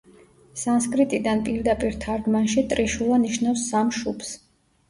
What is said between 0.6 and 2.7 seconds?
სანსკრიტიდან პირდაპირ თარგმანში